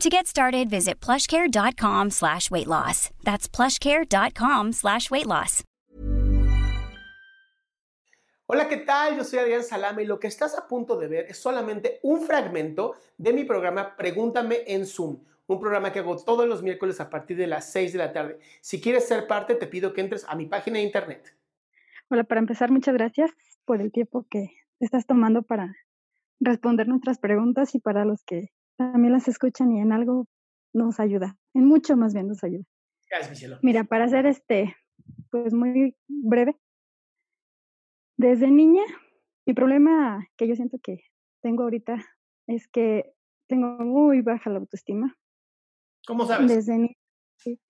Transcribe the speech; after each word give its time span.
To 0.00 0.08
get 0.08 0.28
started, 0.28 0.70
visit 0.70 1.00
plushcare.com 1.00 2.10
slash 2.10 2.52
weight 2.52 2.68
loss. 2.68 3.10
That's 3.24 3.48
plushcare.com 3.48 4.72
slash 4.72 5.10
weight 5.10 5.26
loss. 5.26 5.64
Hola, 8.46 8.68
¿qué 8.68 8.76
tal? 8.76 9.16
Yo 9.16 9.24
soy 9.24 9.40
Adrián 9.40 9.64
Salama 9.64 10.00
y 10.00 10.06
lo 10.06 10.20
que 10.20 10.28
estás 10.28 10.56
a 10.56 10.68
punto 10.68 10.96
de 10.96 11.08
ver 11.08 11.26
es 11.28 11.38
solamente 11.38 11.98
un 12.04 12.20
fragmento 12.20 12.94
de 13.18 13.32
mi 13.32 13.42
programa 13.42 13.96
Pregúntame 13.96 14.58
en 14.68 14.86
Zoom, 14.86 15.18
un 15.48 15.58
programa 15.58 15.92
que 15.92 15.98
hago 15.98 16.16
todos 16.16 16.46
los 16.46 16.62
miércoles 16.62 17.00
a 17.00 17.10
partir 17.10 17.36
de 17.36 17.48
las 17.48 17.68
6 17.72 17.92
de 17.92 17.98
la 17.98 18.12
tarde. 18.12 18.38
Si 18.60 18.80
quieres 18.80 19.04
ser 19.08 19.26
parte, 19.26 19.56
te 19.56 19.66
pido 19.66 19.92
que 19.92 20.00
entres 20.00 20.24
a 20.28 20.36
mi 20.36 20.46
página 20.46 20.78
de 20.78 20.84
internet. 20.84 21.36
Hola, 22.08 22.22
para 22.22 22.38
empezar, 22.38 22.70
muchas 22.70 22.94
gracias 22.94 23.32
por 23.64 23.80
el 23.80 23.90
tiempo 23.90 24.24
que 24.30 24.52
estás 24.78 25.06
tomando 25.06 25.42
para 25.42 25.74
responder 26.38 26.86
nuestras 26.86 27.18
preguntas 27.18 27.74
y 27.74 27.80
para 27.80 28.04
los 28.04 28.22
que 28.22 28.52
también 28.78 29.12
las 29.12 29.28
escuchan 29.28 29.72
y 29.72 29.80
en 29.80 29.92
algo 29.92 30.26
nos 30.72 31.00
ayuda, 31.00 31.36
en 31.54 31.66
mucho 31.66 31.96
más 31.96 32.14
bien 32.14 32.28
nos 32.28 32.44
ayuda. 32.44 32.64
Gracias, 33.10 33.30
mi 33.30 33.36
cielo. 33.36 33.58
Mira, 33.62 33.84
para 33.84 34.04
hacer 34.04 34.26
este, 34.26 34.76
pues 35.30 35.52
muy 35.52 35.96
breve, 36.06 36.56
desde 38.16 38.50
niña, 38.50 38.82
mi 39.46 39.54
problema 39.54 40.26
que 40.36 40.48
yo 40.48 40.54
siento 40.54 40.78
que 40.82 41.00
tengo 41.42 41.64
ahorita 41.64 42.04
es 42.46 42.68
que 42.68 43.12
tengo 43.48 43.78
muy 43.78 44.22
baja 44.22 44.50
la 44.50 44.58
autoestima. 44.58 45.16
¿Cómo 46.06 46.26
sabes? 46.26 46.48
Desde 46.48 46.78
niña, 46.78 46.96
sí. 47.36 47.60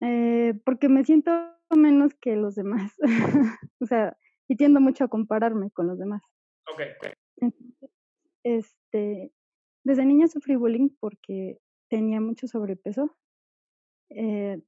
Eh, 0.00 0.54
porque 0.64 0.88
me 0.88 1.04
siento 1.04 1.30
menos 1.70 2.14
que 2.14 2.36
los 2.36 2.54
demás. 2.54 2.92
o 3.80 3.86
sea, 3.86 4.16
y 4.48 4.56
tiendo 4.56 4.80
mucho 4.80 5.04
a 5.04 5.08
compararme 5.08 5.70
con 5.70 5.86
los 5.86 5.98
demás. 5.98 6.22
Ok, 6.72 6.82
ok. 6.98 7.12
Entonces, 7.36 7.88
este, 8.42 9.32
desde 9.86 10.04
niña 10.04 10.26
sufrí 10.26 10.56
bullying 10.56 10.88
porque 10.98 11.60
tenía 11.88 12.20
mucho 12.20 12.48
sobrepeso. 12.48 13.16
Eh, 14.10 14.60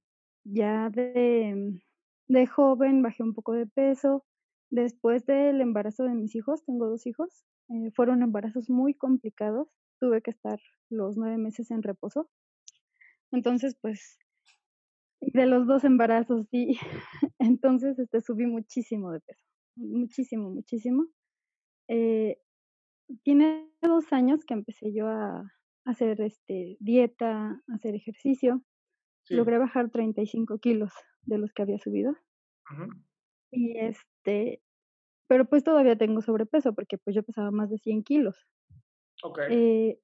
ya 0.44 0.90
de, 0.90 2.46
joven 2.46 3.02
bajé 3.02 3.24
un 3.24 3.34
poco 3.34 3.52
de 3.52 3.66
peso. 3.66 4.24
Después 4.70 5.26
del 5.26 5.60
embarazo 5.60 6.04
de 6.04 6.14
mis 6.14 6.36
hijos, 6.36 6.64
tengo 6.64 6.86
dos 6.86 7.04
hijos, 7.06 7.44
eh, 7.68 7.90
fueron 7.96 8.22
embarazos 8.22 8.70
muy 8.70 8.94
complicados. 8.94 9.66
Tuve 9.98 10.22
que 10.22 10.30
estar 10.30 10.60
los 10.88 11.16
nueve 11.16 11.36
meses 11.36 11.72
en 11.72 11.82
reposo. 11.82 12.30
Entonces, 13.32 13.76
pues, 13.82 14.18
de 15.20 15.46
los 15.46 15.66
dos 15.66 15.82
embarazos, 15.82 16.46
sí. 16.52 16.78
Entonces, 17.40 17.98
este, 17.98 18.20
subí 18.20 18.46
muchísimo 18.46 19.10
de 19.10 19.18
peso. 19.18 19.44
Muchísimo, 19.74 20.50
muchísimo. 20.50 21.08
Eh, 21.88 22.38
tiene 23.22 23.70
dos 23.82 24.12
años 24.12 24.44
que 24.44 24.54
empecé 24.54 24.92
yo 24.92 25.08
a 25.08 25.52
hacer 25.84 26.20
este, 26.20 26.76
dieta, 26.80 27.62
a 27.66 27.74
hacer 27.74 27.94
ejercicio. 27.94 28.62
Sí. 29.24 29.34
Logré 29.34 29.58
bajar 29.58 29.90
35 29.90 30.58
kilos 30.58 30.92
de 31.22 31.38
los 31.38 31.52
que 31.52 31.62
había 31.62 31.78
subido. 31.78 32.12
Ujú. 32.72 32.92
Y 33.50 33.78
este, 33.78 34.62
pero 35.28 35.46
pues 35.46 35.64
todavía 35.64 35.96
tengo 35.96 36.22
sobrepeso 36.22 36.74
porque 36.74 36.98
pues 36.98 37.14
yo 37.14 37.22
pesaba 37.22 37.50
más 37.50 37.70
de 37.70 37.78
100 37.78 38.02
kilos. 38.02 38.46
Ok. 39.22 39.40
Eh, 39.50 40.00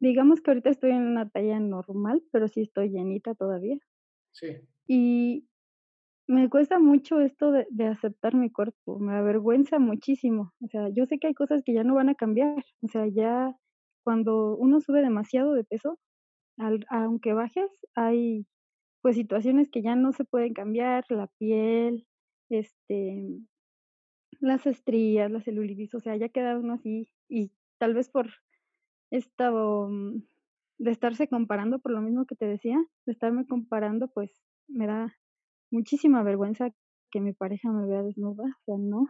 digamos 0.00 0.40
que 0.40 0.50
ahorita 0.50 0.70
estoy 0.70 0.90
en 0.90 1.06
una 1.06 1.28
talla 1.28 1.60
normal, 1.60 2.22
pero 2.32 2.48
sí 2.48 2.62
estoy 2.62 2.90
llenita 2.90 3.34
todavía. 3.34 3.78
Sí. 4.32 4.56
Y 4.86 5.49
me 6.30 6.48
cuesta 6.50 6.78
mucho 6.78 7.20
esto 7.20 7.50
de, 7.52 7.66
de 7.70 7.86
aceptar 7.86 8.34
mi 8.34 8.50
cuerpo, 8.50 8.98
me 9.00 9.14
avergüenza 9.16 9.78
muchísimo. 9.78 10.52
O 10.62 10.68
sea, 10.68 10.88
yo 10.90 11.06
sé 11.06 11.18
que 11.18 11.28
hay 11.28 11.34
cosas 11.34 11.62
que 11.64 11.74
ya 11.74 11.84
no 11.84 11.94
van 11.96 12.08
a 12.08 12.14
cambiar. 12.14 12.64
O 12.82 12.88
sea, 12.88 13.06
ya 13.08 13.56
cuando 14.04 14.56
uno 14.56 14.80
sube 14.80 15.02
demasiado 15.02 15.52
de 15.54 15.64
peso, 15.64 15.98
al- 16.58 16.86
aunque 16.90 17.34
bajes, 17.34 17.70
hay 17.96 18.46
pues 19.02 19.16
situaciones 19.16 19.70
que 19.70 19.82
ya 19.82 19.96
no 19.96 20.12
se 20.12 20.24
pueden 20.26 20.54
cambiar, 20.54 21.04
la 21.10 21.28
piel, 21.38 22.06
este, 22.50 23.40
las 24.40 24.66
estrías, 24.66 25.30
la 25.30 25.40
celulitis, 25.40 25.94
o 25.94 26.00
sea, 26.00 26.16
ya 26.16 26.28
queda 26.28 26.58
uno 26.58 26.74
así 26.74 27.10
y 27.28 27.52
tal 27.78 27.94
vez 27.94 28.08
por 28.10 28.28
esta 29.10 29.52
um, 29.52 30.22
de 30.78 30.90
estarse 30.90 31.28
comparando 31.28 31.78
por 31.80 31.92
lo 31.92 32.00
mismo 32.02 32.26
que 32.26 32.36
te 32.36 32.46
decía, 32.46 32.78
de 33.06 33.12
estarme 33.12 33.46
comparando, 33.46 34.08
pues 34.08 34.42
me 34.68 34.86
da 34.86 35.14
muchísima 35.70 36.22
vergüenza 36.22 36.70
que 37.10 37.20
mi 37.20 37.32
pareja 37.32 37.70
me 37.70 37.86
vea 37.86 38.02
desnuda, 38.02 38.44
o 38.44 38.64
sea, 38.64 38.76
no, 38.78 39.06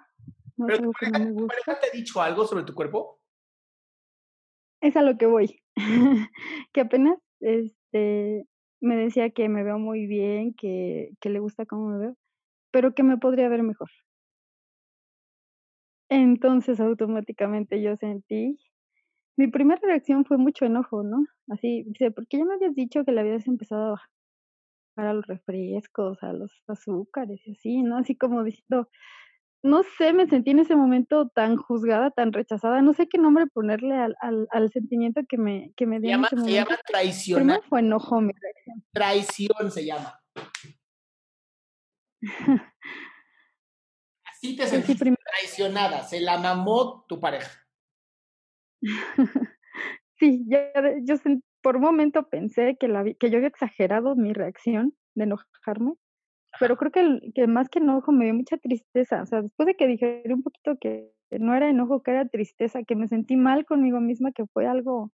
no 0.56 0.68
es 0.68 0.78
¿Pero 0.78 0.78
tu 0.78 0.82
algo 0.82 0.92
que 0.98 1.06
no 1.06 1.12
pareja, 1.12 1.28
tu 1.28 1.40
gusta. 1.40 1.54
pareja 1.64 1.80
te 1.80 1.86
ha 1.86 1.90
dicho 1.90 2.20
algo 2.22 2.46
sobre 2.46 2.64
tu 2.64 2.74
cuerpo? 2.74 3.20
Es 4.80 4.96
a 4.96 5.02
lo 5.02 5.18
que 5.18 5.26
voy. 5.26 5.60
que 6.72 6.80
apenas 6.80 7.18
este 7.40 8.46
me 8.80 8.96
decía 8.96 9.30
que 9.30 9.48
me 9.48 9.62
veo 9.62 9.78
muy 9.78 10.06
bien, 10.06 10.54
que, 10.54 11.10
que 11.20 11.28
le 11.28 11.38
gusta 11.38 11.66
cómo 11.66 11.88
me 11.88 11.98
veo, 11.98 12.16
pero 12.72 12.94
que 12.94 13.02
me 13.02 13.18
podría 13.18 13.48
ver 13.48 13.62
mejor. 13.62 13.90
Entonces 16.08 16.80
automáticamente 16.80 17.82
yo 17.82 17.96
sentí, 17.96 18.58
mi 19.36 19.48
primera 19.48 19.80
reacción 19.82 20.24
fue 20.24 20.38
mucho 20.38 20.64
enojo, 20.64 21.02
¿no? 21.02 21.24
Así, 21.48 21.84
dice, 21.86 22.10
¿por 22.10 22.26
qué 22.26 22.38
ya 22.38 22.44
me 22.44 22.54
habías 22.54 22.74
dicho 22.74 23.04
que 23.04 23.12
le 23.12 23.20
habías 23.20 23.46
empezado 23.46 23.86
a 23.86 23.90
bajar 23.92 24.10
a 25.06 25.14
los 25.14 25.26
refrescos, 25.26 26.22
a 26.22 26.32
los 26.32 26.50
azúcares 26.66 27.40
y 27.46 27.52
así, 27.52 27.82
¿no? 27.82 27.98
Así 27.98 28.16
como 28.16 28.42
diciendo, 28.44 28.88
no 29.62 29.82
sé, 29.98 30.12
me 30.12 30.26
sentí 30.26 30.50
en 30.52 30.60
ese 30.60 30.74
momento 30.74 31.28
tan 31.28 31.56
juzgada, 31.56 32.10
tan 32.10 32.32
rechazada, 32.32 32.80
no 32.82 32.92
sé 32.94 33.08
qué 33.08 33.18
nombre 33.18 33.46
ponerle 33.46 33.94
al, 33.94 34.16
al, 34.20 34.48
al 34.50 34.70
sentimiento 34.70 35.20
que 35.28 35.36
me, 35.36 35.72
que 35.76 35.86
me 35.86 35.96
Se 35.96 36.02
dio 36.02 36.10
en 36.10 36.16
llama, 36.22 36.28
ese 36.32 36.40
se 36.44 36.52
llama 36.52 36.78
traicionar. 36.86 37.42
Primero 37.44 37.62
fue 37.68 37.80
enojo 37.80 38.20
mi 38.20 38.32
reacción. 38.32 38.84
Traición 38.92 39.70
se 39.70 39.84
llama. 39.84 40.18
Así 44.24 44.56
te 44.56 44.66
sí, 44.86 44.94
prim- 44.94 45.16
traicionada. 45.22 46.02
Se 46.04 46.20
la 46.20 46.38
mamó 46.38 47.04
tu 47.06 47.20
pareja. 47.20 47.50
sí, 50.18 50.44
ya 50.48 50.72
yo 51.02 51.16
sen- 51.16 51.42
por 51.62 51.76
un 51.76 51.82
momento 51.82 52.28
pensé 52.28 52.76
que, 52.78 52.88
la, 52.88 53.02
vi- 53.02 53.14
que 53.16 53.30
yo 53.30 53.36
había 53.36 53.48
exagerado 53.48 54.16
mi 54.16 54.32
reacción 54.32 54.94
de 55.14 55.24
enojarme, 55.24 55.94
pero 56.60 56.76
creo 56.76 56.92
que, 56.92 57.00
el- 57.00 57.32
que 57.34 57.46
más 57.46 57.68
que 57.68 57.80
enojo 57.80 58.12
me 58.12 58.26
dio 58.26 58.34
mucha 58.34 58.58
tristeza. 58.58 59.22
O 59.22 59.26
sea, 59.26 59.42
después 59.42 59.66
de 59.66 59.76
que 59.76 59.86
dije 59.86 60.22
un 60.28 60.42
poquito 60.42 60.76
que 60.80 61.12
no 61.32 61.54
era 61.54 61.68
enojo, 61.70 62.02
que 62.02 62.12
era 62.12 62.28
tristeza, 62.28 62.82
que 62.84 62.96
me 62.96 63.08
sentí 63.08 63.36
mal 63.36 63.64
conmigo 63.66 64.00
misma, 64.00 64.32
que 64.32 64.46
fue 64.46 64.66
algo, 64.66 65.12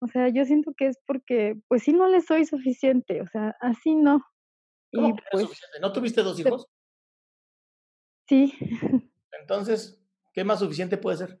o 0.00 0.08
sea, 0.08 0.28
yo 0.28 0.44
siento 0.44 0.74
que 0.76 0.88
es 0.88 0.98
porque, 1.06 1.56
pues 1.68 1.84
sí, 1.84 1.92
no 1.92 2.08
le 2.08 2.20
soy 2.20 2.44
suficiente, 2.46 3.22
o 3.22 3.28
sea, 3.28 3.56
así 3.60 3.94
no. 3.94 4.22
¿Cómo 4.92 5.08
Y 5.10 5.16
que 5.16 5.22
pues 5.30 5.44
suficiente? 5.44 5.80
¿No 5.80 5.92
tuviste 5.92 6.22
dos 6.22 6.38
hijos? 6.40 6.66
sí, 8.28 8.52
Entonces, 9.40 10.02
¿qué 10.32 10.44
más 10.44 10.58
suficiente 10.60 10.96
puede 10.96 11.18
ser? 11.18 11.40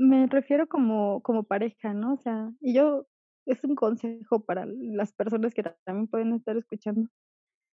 Me 0.00 0.26
refiero 0.26 0.66
como, 0.66 1.20
como 1.22 1.44
pareja, 1.44 1.92
¿no? 1.92 2.14
O 2.14 2.16
sea, 2.16 2.50
y 2.60 2.74
yo 2.74 3.06
es 3.44 3.62
un 3.64 3.74
consejo 3.74 4.44
para 4.44 4.64
las 4.66 5.12
personas 5.12 5.52
que 5.52 5.62
también 5.84 6.08
pueden 6.08 6.32
estar 6.32 6.56
escuchando. 6.56 7.08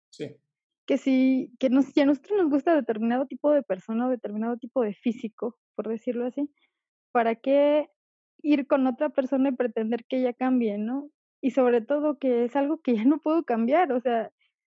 Sí. 0.10 0.38
Que 0.88 0.98
si, 0.98 1.54
que 1.60 1.70
nos, 1.70 1.86
si 1.88 2.00
a 2.00 2.06
nosotros 2.06 2.40
nos 2.42 2.50
gusta 2.50 2.76
determinado 2.76 3.26
tipo 3.26 3.52
de 3.52 3.62
persona 3.64 4.08
o 4.08 4.10
determinado 4.10 4.58
tipo 4.58 4.84
de 4.84 4.94
físico, 4.94 5.58
por 5.76 5.90
decirlo 5.90 6.26
así, 6.26 6.50
¿para 7.12 7.36
qué 7.36 7.90
ir 8.42 8.68
con 8.68 8.88
otra 8.88 9.10
persona 9.10 9.50
y 9.50 9.56
pretender 9.56 10.06
que 10.06 10.20
ella 10.20 10.34
cambie, 10.34 10.78
no? 10.78 11.10
Y 11.42 11.52
sobre 11.52 11.82
todo 11.82 12.20
que 12.20 12.46
es 12.46 12.56
algo 12.56 12.82
que 12.82 12.96
ya 12.96 13.04
no 13.04 13.20
puedo 13.20 13.44
cambiar, 13.44 13.92
o 13.92 14.00
sea, 14.00 14.32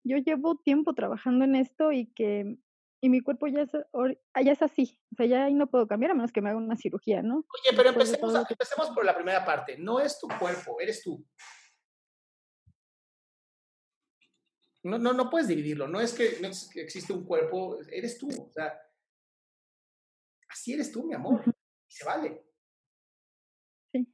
yo 0.02 0.17
llevo 0.17 0.56
tiempo 0.56 0.94
trabajando 0.94 1.44
en 1.44 1.56
esto 1.56 1.93
y 1.93 2.06
que 2.06 2.56
y 3.04 3.10
mi 3.10 3.20
cuerpo 3.20 3.46
ya 3.48 3.60
es, 3.60 3.70
ya 3.70 4.52
es 4.52 4.62
así, 4.62 4.98
o 5.12 5.16
sea, 5.16 5.26
ya 5.26 5.44
ahí 5.44 5.52
no 5.52 5.66
puedo 5.66 5.86
cambiar 5.86 6.12
a 6.12 6.14
menos 6.14 6.32
que 6.32 6.40
me 6.40 6.48
haga 6.48 6.58
una 6.58 6.74
cirugía, 6.74 7.20
¿no? 7.20 7.36
Oye, 7.36 7.76
pero 7.76 7.90
empecemos, 7.90 8.34
empecemos 8.48 8.88
por 8.92 9.04
la 9.04 9.14
primera 9.14 9.44
parte, 9.44 9.76
no 9.76 10.00
es 10.00 10.18
tu 10.18 10.26
cuerpo, 10.26 10.80
eres 10.80 11.02
tú. 11.02 11.22
No, 14.84 14.96
no, 14.96 15.12
no 15.12 15.28
puedes 15.28 15.48
dividirlo, 15.48 15.86
no 15.86 16.00
es 16.00 16.14
que 16.14 16.38
no 16.40 16.48
existe 16.48 17.12
un 17.12 17.26
cuerpo, 17.26 17.78
eres 17.92 18.16
tú, 18.16 18.30
o 18.30 18.50
sea, 18.50 18.74
así 20.48 20.72
eres 20.72 20.90
tú, 20.90 21.04
mi 21.04 21.12
amor, 21.12 21.42
y 21.46 21.92
se 21.92 22.06
vale. 22.06 22.42
Sí. 23.92 24.08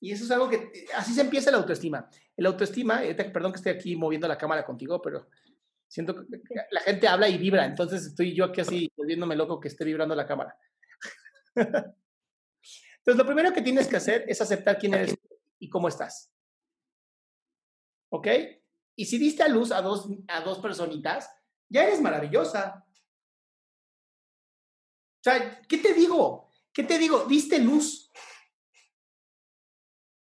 Y 0.00 0.10
eso 0.10 0.24
es 0.24 0.30
algo 0.32 0.48
que, 0.48 0.84
así 0.96 1.14
se 1.14 1.20
empieza 1.20 1.52
la 1.52 1.58
autoestima. 1.58 2.10
El 2.36 2.46
autoestima, 2.46 3.02
perdón 3.32 3.52
que 3.52 3.58
esté 3.58 3.70
aquí 3.70 3.94
moviendo 3.94 4.26
la 4.26 4.36
cámara 4.36 4.66
contigo, 4.66 5.00
pero 5.00 5.28
Siento 5.88 6.14
que 6.14 6.22
la 6.70 6.80
gente 6.82 7.08
habla 7.08 7.28
y 7.28 7.38
vibra, 7.38 7.64
entonces 7.64 8.04
estoy 8.06 8.34
yo 8.34 8.44
aquí 8.44 8.60
así 8.60 8.92
volviéndome 8.94 9.34
loco 9.34 9.58
que 9.58 9.68
esté 9.68 9.84
vibrando 9.84 10.14
la 10.14 10.26
cámara. 10.26 10.54
entonces, 11.56 11.96
lo 13.16 13.24
primero 13.24 13.52
que 13.54 13.62
tienes 13.62 13.88
que 13.88 13.96
hacer 13.96 14.24
es 14.28 14.40
aceptar 14.40 14.78
quién 14.78 14.94
eres 14.94 15.16
y 15.58 15.70
cómo 15.70 15.88
estás. 15.88 16.30
¿Ok? 18.10 18.28
Y 18.96 19.06
si 19.06 19.16
diste 19.18 19.42
a 19.42 19.48
luz 19.48 19.72
a 19.72 19.80
dos, 19.80 20.08
a 20.28 20.42
dos 20.42 20.58
personitas, 20.58 21.30
ya 21.70 21.84
eres 21.84 22.02
maravillosa. 22.02 22.84
O 25.20 25.22
sea, 25.22 25.62
¿qué 25.62 25.78
te 25.78 25.94
digo? 25.94 26.50
¿Qué 26.72 26.84
te 26.84 26.98
digo? 26.98 27.24
Diste 27.24 27.58
luz. 27.58 28.12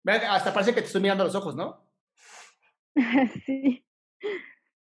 Hasta 0.04 0.54
parece 0.54 0.74
que 0.74 0.80
te 0.80 0.86
estoy 0.86 1.02
mirando 1.02 1.22
a 1.22 1.26
los 1.26 1.34
ojos, 1.34 1.54
¿no? 1.54 1.86
Sí. 3.46 3.84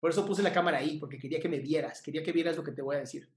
Por 0.00 0.10
eso 0.10 0.24
puse 0.24 0.42
la 0.42 0.52
cámara 0.52 0.78
ahí, 0.78 0.98
porque 0.98 1.18
quería 1.18 1.40
que 1.40 1.48
me 1.48 1.58
vieras, 1.58 2.02
quería 2.02 2.22
que 2.22 2.32
vieras 2.32 2.56
lo 2.56 2.62
que 2.62 2.72
te 2.72 2.82
voy 2.82 2.96
a 2.96 3.00
decir. 3.00 3.28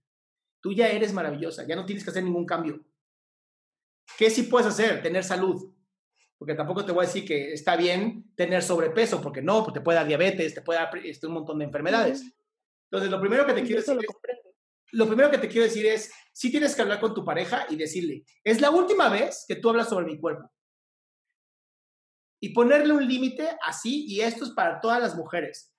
Tú 0.62 0.74
ya 0.74 0.90
eres 0.90 1.12
maravillosa, 1.12 1.66
ya 1.66 1.75
no 1.75 1.86
tienes 1.86 2.04
que 2.04 2.12
hacer 2.12 2.24
ningún 2.24 2.46
cambio. 2.46 2.84
¿Qué 4.18 4.30
sí 4.30 4.44
puedes 4.44 4.68
hacer? 4.68 5.02
Tener 5.02 5.24
salud. 5.24 5.74
Porque 6.38 6.56
tampoco 6.56 6.86
te 6.86 6.92
voy 6.92 7.06
a 7.06 7.08
decir 7.08 7.25
que 7.25 7.54
está 7.54 7.75
bien 7.75 8.31
tener 8.36 8.62
sobrepeso, 8.62 9.22
porque 9.22 9.42
no, 9.42 9.63
pues 9.63 9.74
te 9.74 9.81
puede 9.81 9.98
dar 9.98 10.08
diabetes, 10.08 10.54
te 10.54 10.62
puede 10.62 10.80
dar 10.80 10.96
este, 10.98 11.28
un 11.28 11.34
montón 11.34 11.60
de 11.60 11.66
enfermedades. 11.66 12.24
Entonces, 12.92 13.10
lo 13.10 13.19
primero 13.19 13.46
que 13.46 13.54
te 13.54 13.64
quiero 13.64 13.78
decir 13.78 13.98
es, 13.98 14.06
lo 14.92 15.07
primero 15.07 15.31
que 15.31 15.38
te 15.38 15.48
quiero 15.48 15.66
decir 15.66 15.86
es, 15.86 16.12
sí 16.34 16.52
tienes 16.52 16.75
que 16.75 16.81
hablar 16.81 17.00
con 17.00 17.14
tu 17.14 17.24
pareja 17.24 17.66
y 17.69 17.75
decirle, 17.75 18.25
es 18.44 18.60
la 18.60 18.69
última 18.72 19.10
vez 19.10 19.46
que 19.48 19.56
tú 19.56 19.69
hablas 19.69 19.90
sobre 19.90 20.06
mi 20.06 20.19
cuerpo. 20.19 20.52
Y 22.40 22.50
ponerle 22.50 22.94
un 22.94 23.07
límite 23.07 23.48
así, 23.64 24.06
y 24.07 24.22
esto 24.22 24.44
es 24.46 24.52
para 24.52 24.81
todas 24.81 25.00
las 25.00 25.16
mujeres. 25.16 25.70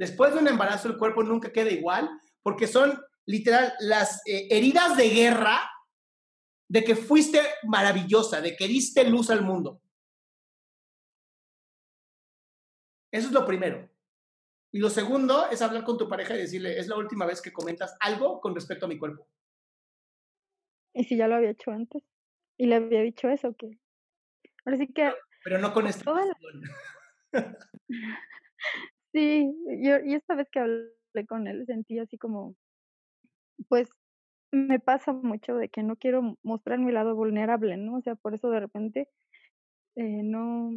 Después 0.00 0.32
de 0.32 0.40
un 0.40 0.48
embarazo 0.48 0.88
el 0.88 0.96
cuerpo 0.96 1.22
nunca 1.22 1.52
queda 1.52 1.70
igual 1.70 2.08
porque 2.42 2.66
son 2.66 2.98
literal 3.26 3.74
las 3.80 4.22
eh, 4.26 4.48
heridas 4.48 4.96
de 4.96 5.10
guerra 5.10 5.60
de 6.70 6.82
que 6.82 6.96
fuiste 6.96 7.38
maravillosa, 7.64 8.40
de 8.40 8.56
que 8.56 8.66
diste 8.66 9.04
luz 9.04 9.28
al 9.28 9.42
mundo. 9.42 9.82
Eso 13.12 13.26
es 13.26 13.32
lo 13.34 13.44
primero. 13.44 13.90
Y 14.72 14.78
lo 14.78 14.88
segundo 14.88 15.50
es 15.50 15.60
hablar 15.60 15.84
con 15.84 15.98
tu 15.98 16.08
pareja 16.08 16.34
y 16.34 16.38
decirle, 16.38 16.78
es 16.78 16.88
la 16.88 16.96
última 16.96 17.26
vez 17.26 17.42
que 17.42 17.52
comentas 17.52 17.94
algo 18.00 18.40
con 18.40 18.54
respecto 18.54 18.86
a 18.86 18.88
mi 18.88 18.96
cuerpo. 18.96 19.28
¿Y 20.94 21.04
si 21.04 21.18
ya 21.18 21.28
lo 21.28 21.34
había 21.34 21.50
hecho 21.50 21.72
antes? 21.72 22.02
Y 22.56 22.68
le 22.68 22.76
había 22.76 23.02
dicho 23.02 23.28
eso, 23.28 23.54
que 23.54 23.78
ahora 24.64 24.78
sí 24.78 24.90
que... 24.94 25.12
Pero, 25.44 25.58
no 25.58 25.74
con 25.74 25.86
esta 25.86 26.10
Sí, 29.12 29.52
yo, 29.82 29.98
y 30.04 30.14
esta 30.14 30.34
vez 30.34 30.48
que 30.50 30.60
hablé 30.60 31.26
con 31.28 31.46
él 31.48 31.64
sentí 31.66 31.98
así 31.98 32.16
como, 32.18 32.54
pues 33.68 33.88
me 34.52 34.80
pasa 34.80 35.12
mucho 35.12 35.56
de 35.56 35.68
que 35.68 35.82
no 35.82 35.96
quiero 35.96 36.38
mostrar 36.42 36.78
mi 36.80 36.92
lado 36.92 37.14
vulnerable, 37.16 37.76
¿no? 37.76 37.98
O 37.98 38.02
sea, 38.02 38.16
por 38.16 38.34
eso 38.34 38.50
de 38.50 38.60
repente 38.60 39.08
eh, 39.96 40.22
no, 40.24 40.70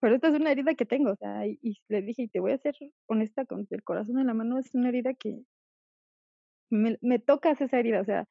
pero 0.00 0.16
esta 0.16 0.28
es 0.28 0.34
una 0.40 0.52
herida 0.52 0.74
que 0.74 0.86
tengo, 0.86 1.12
o 1.12 1.16
sea, 1.16 1.46
y, 1.46 1.58
le 1.88 2.02
dije, 2.02 2.22
y 2.24 2.28
te 2.28 2.40
voy 2.40 2.52
a 2.52 2.58
ser 2.58 2.76
honesta 3.08 3.46
con 3.46 3.66
el 3.70 3.84
corazón 3.84 4.18
en 4.20 4.28
la 4.28 4.34
mano, 4.34 4.58
es 4.58 4.74
una 4.74 4.88
herida 4.90 5.14
que 5.14 5.40
me, 6.70 6.98
me 7.02 7.18
tocas 7.18 7.60
esa 7.60 7.78
herida, 7.78 8.00
o 8.00 8.04
sea, 8.04 8.26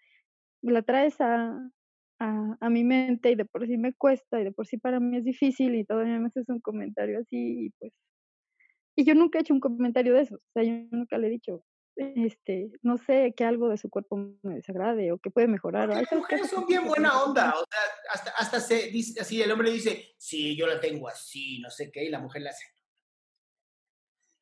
la 0.64 0.84
traes 0.84 1.20
a, 1.22 1.60
a, 2.20 2.58
a, 2.62 2.70
mi 2.70 2.84
mente 2.84 3.32
y 3.32 3.36
de 3.36 3.46
por 3.46 3.68
sí 3.68 3.78
me 3.78 3.94
cuesta 3.94 4.42
y 4.42 4.46
de 4.46 4.52
por 4.54 4.68
sí 4.68 4.78
para 4.78 5.00
mí 5.00 5.18
es 5.18 5.26
difícil 5.26 5.76
y 5.76 5.86
todavía 5.86 6.20
me 6.20 6.28
haces 6.28 6.50
un 6.50 6.62
comentario 6.62 7.20
así 7.22 7.68
y 7.68 7.70
pues 7.80 7.94
y 8.98 9.06
yo 9.06 9.14
nunca 9.14 9.38
he 9.38 9.42
hecho 9.42 9.54
un 9.54 9.60
comentario 9.60 10.16
de 10.16 10.22
eso, 10.22 10.36
o 10.36 10.52
sea, 10.54 10.64
yo 10.64 10.74
nunca 10.90 11.20
le 11.20 11.28
he 11.28 11.30
dicho, 11.30 11.64
este, 11.96 12.72
no 12.82 12.98
sé, 12.98 13.34
que 13.38 13.44
algo 13.44 13.70
de 13.70 13.78
su 13.78 13.92
cuerpo 13.92 14.18
me 14.42 14.56
desagrade 14.56 15.12
o 15.12 15.20
que 15.20 15.30
puede 15.30 15.48
mejorar. 15.48 15.90
Las 15.90 16.12
mujeres 16.12 16.50
son 16.50 16.66
bien 16.66 16.86
buena 16.86 17.24
onda, 17.24 17.54
o 17.54 17.64
sea, 17.70 17.80
hasta, 18.12 18.32
hasta 18.32 18.60
se 18.60 18.90
dice 18.90 19.22
así, 19.22 19.40
el 19.40 19.52
hombre 19.52 19.70
dice, 19.70 20.16
sí, 20.18 20.56
yo 20.58 20.66
la 20.66 20.80
tengo 20.80 21.08
así, 21.08 21.60
no 21.60 21.70
sé 21.70 21.92
qué, 21.92 22.06
y 22.06 22.10
la 22.10 22.20
mujer 22.20 22.42
la 22.42 22.50
hace. 22.50 22.66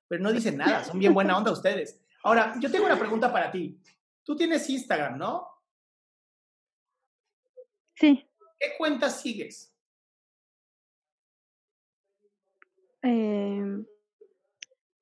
Pero 0.08 0.24
no 0.24 0.32
dicen 0.32 0.56
nada, 0.56 0.86
son 0.86 1.00
bien 1.00 1.14
buena 1.14 1.38
onda 1.38 1.52
ustedes. 1.52 2.02
Ahora, 2.24 2.56
yo 2.62 2.72
tengo 2.72 2.86
una 2.86 2.98
pregunta 2.98 3.32
para 3.32 3.52
ti. 3.52 3.78
Tú 4.24 4.38
tienes 4.38 4.70
Instagram, 4.70 5.18
¿no? 5.18 5.48
Sí. 7.96 8.26
¿Qué 8.58 8.68
cuentas 8.78 9.20
sigues? 9.20 9.76
Eh, 13.04 13.86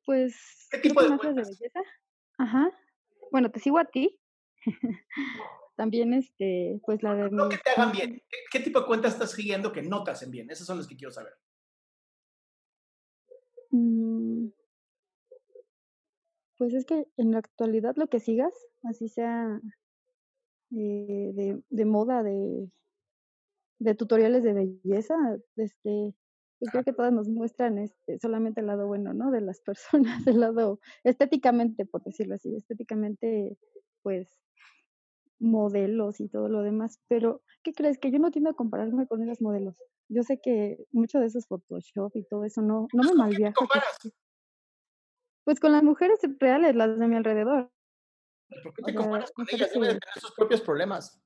pues. 0.06 0.68
¿Qué 0.72 0.80
tipo 0.80 1.02
de, 1.02 1.10
de 1.10 1.34
belleza? 1.34 1.80
Ajá. 2.38 2.72
Bueno, 3.32 3.52
te 3.52 3.60
sigo 3.60 3.78
a 3.78 3.86
ti. 3.86 4.20
También, 5.76 6.14
este, 6.14 6.80
pues 6.86 7.02
la 7.02 7.16
de. 7.16 7.30
No, 7.32 7.50
que 7.50 7.58
te 7.58 7.72
hagan 7.72 7.92
bien. 7.92 8.22
¿Qué, 8.52 8.60
tipo 8.60 8.82
de 8.82 8.86
cuentas 8.86 9.14
estás 9.14 9.32
siguiendo 9.32 9.72
que 9.72 9.82
no 9.82 10.04
te 10.04 10.12
hacen 10.12 10.32
bien? 10.32 10.50
Esas 10.50 10.68
son 10.68 10.78
las 10.78 10.88
que 10.88 10.96
quiero 10.96 11.12
saber. 11.12 11.34
Mm. 13.72 14.50
Pues 16.58 16.74
es 16.76 16.86
que 16.86 17.08
en 17.18 17.32
la 17.32 17.40
actualidad 17.40 17.96
lo 17.98 18.08
que 18.08 18.20
sigas, 18.20 18.54
así 18.84 19.10
sea 19.10 19.60
eh, 20.72 21.32
de, 21.34 21.62
de 21.70 21.86
moda, 21.86 22.22
de, 22.22 22.70
de 23.80 23.96
tutoriales 23.96 24.44
de 24.44 24.54
belleza, 24.54 25.16
este, 25.56 26.14
pues 26.64 26.72
creo 26.72 26.84
que 26.86 26.94
todas 26.94 27.12
nos 27.12 27.28
muestran 27.28 27.78
este, 27.78 28.18
solamente 28.20 28.62
el 28.62 28.68
lado 28.68 28.88
bueno, 28.88 29.14
¿no? 29.14 29.32
De 29.32 29.42
las 29.42 29.60
personas, 29.60 30.26
el 30.28 30.40
lado 30.40 30.80
estéticamente, 31.04 31.86
por 31.86 32.02
decirlo 32.04 32.36
así, 32.36 32.56
estéticamente, 32.56 33.58
pues 34.02 34.40
modelos 35.40 36.22
y 36.22 36.30
todo 36.30 36.48
lo 36.48 36.62
demás, 36.62 37.02
pero 37.10 37.42
¿qué 37.64 37.74
crees? 37.74 37.98
Que 37.98 38.12
yo 38.12 38.20
no 38.20 38.32
tiendo 38.32 38.52
a 38.52 38.54
compararme 38.54 39.08
con 39.08 39.22
esas 39.22 39.42
modelos. 39.42 39.76
Yo 40.08 40.24
sé 40.24 40.40
que 40.42 40.78
mucho 40.92 41.20
de 41.20 41.26
esos 41.26 41.48
Photoshop 41.48 42.16
y 42.16 42.24
todo 42.24 42.46
eso 42.46 42.62
no, 42.62 42.88
no 42.94 43.04
me 43.04 43.14
malviaja. 43.14 43.54
Pues 45.44 45.60
con 45.60 45.74
las 45.74 45.84
mujeres 45.84 46.20
reales, 46.40 46.78
las 46.78 46.98
de 46.98 47.08
mi 47.10 47.18
alrededor. 47.18 47.70
¿Por 48.64 48.74
qué 48.74 48.84
te 48.84 48.96
comparas 48.96 49.32
con 49.34 49.46
ellas? 49.52 49.70
Deben 49.74 50.00
tener 50.00 50.22
sus 50.22 50.32
propios 50.34 50.62
problemas. 50.62 51.22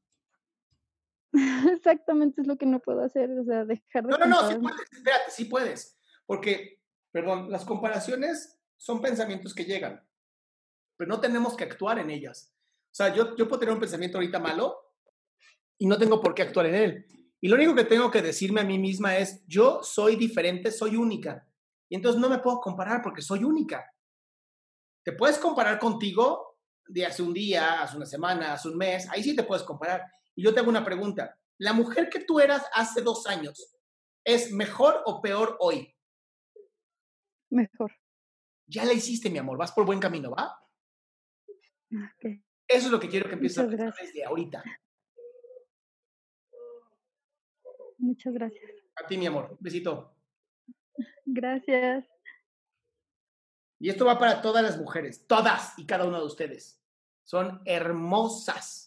Exactamente 1.74 2.42
es 2.42 2.48
lo 2.48 2.58
que 2.58 2.66
no 2.66 2.80
puedo 2.80 3.04
hacer, 3.04 3.30
o 3.32 3.44
sea, 3.44 3.66
dejar 3.66 4.06
de... 4.06 4.10
No, 4.10 4.18
no, 4.18 4.26
no, 4.26 4.50
sí 4.50 4.56
puedes, 4.56 4.82
espérate, 4.92 5.32
sí 5.32 5.46
puedes, 5.46 6.00
porque, 6.26 6.82
perdón, 7.12 7.52
las 7.52 7.66
comparaciones 7.66 8.60
son 8.76 9.02
pensamientos 9.02 9.54
que 9.54 9.66
llegan, 9.66 10.04
pero 10.96 11.10
no 11.10 11.20
tenemos 11.20 11.56
que 11.56 11.64
actuar 11.64 12.00
en 12.00 12.10
ellas. 12.10 12.54
O 12.92 12.96
sea, 12.98 13.14
yo, 13.14 13.36
yo 13.36 13.48
puedo 13.48 13.60
tener 13.60 13.74
un 13.74 13.80
pensamiento 13.80 14.18
ahorita 14.18 14.40
malo 14.40 14.94
y 15.78 15.86
no 15.86 15.98
tengo 15.98 16.22
por 16.22 16.34
qué 16.34 16.44
actuar 16.44 16.68
en 16.68 16.76
él. 16.76 17.06
Y 17.40 17.48
lo 17.48 17.56
único 17.56 17.76
que 17.76 17.84
tengo 17.84 18.10
que 18.10 18.22
decirme 18.22 18.62
a 18.62 18.66
mí 18.66 18.80
misma 18.80 19.18
es, 19.18 19.46
yo 19.46 19.84
soy 19.84 20.16
diferente, 20.16 20.72
soy 20.72 20.96
única. 20.96 21.48
Y 21.90 21.96
entonces 21.96 22.20
no 22.20 22.30
me 22.30 22.40
puedo 22.40 22.60
comparar 22.60 23.02
porque 23.02 23.22
soy 23.22 23.44
única. 23.44 23.86
Te 25.04 25.14
puedes 25.14 25.38
comparar 25.38 25.78
contigo 25.78 26.58
de 26.88 27.06
hace 27.06 27.22
un 27.22 27.34
día, 27.34 27.82
hace 27.82 27.98
una 27.98 28.06
semana, 28.06 28.54
hace 28.54 28.70
un 28.70 28.78
mes, 28.78 29.08
ahí 29.10 29.24
sí 29.24 29.36
te 29.36 29.44
puedes 29.44 29.64
comparar. 29.64 30.04
Y 30.38 30.44
yo 30.44 30.54
te 30.54 30.60
hago 30.60 30.70
una 30.70 30.86
pregunta. 30.86 31.38
¿La 31.58 31.74
mujer 31.74 32.10
que 32.10 32.20
tú 32.20 32.40
eras 32.40 32.64
hace 32.74 33.02
dos 33.02 33.26
años 33.26 33.76
es 34.24 34.52
mejor 34.52 35.02
o 35.06 35.20
peor 35.20 35.58
hoy? 35.60 35.96
Mejor. 37.50 37.92
Ya 38.68 38.86
la 38.86 38.94
hiciste, 38.94 39.32
mi 39.32 39.40
amor. 39.40 39.58
Vas 39.58 39.72
por 39.72 39.86
buen 39.86 40.00
camino, 40.00 40.30
¿va? 40.30 40.56
Okay. 42.16 42.44
Eso 42.68 42.86
es 42.86 42.92
lo 42.92 43.00
que 43.00 43.10
quiero 43.10 43.28
que 43.28 43.34
empieces 43.34 43.58
a 43.58 43.68
pensar 43.68 43.94
desde 44.00 44.24
ahorita. 44.26 44.64
Muchas 47.98 48.34
gracias. 48.34 48.72
A 48.96 49.08
ti, 49.08 49.18
mi 49.18 49.26
amor. 49.26 49.58
Besito. 49.60 50.16
Gracias. 51.26 52.06
Y 53.80 53.90
esto 53.90 54.06
va 54.06 54.20
para 54.20 54.42
todas 54.42 54.64
las 54.64 54.78
mujeres, 54.78 55.26
todas 55.26 55.78
y 55.80 55.88
cada 55.88 56.06
una 56.06 56.20
de 56.20 56.26
ustedes. 56.26 56.84
Son 57.24 57.62
hermosas. 57.66 58.87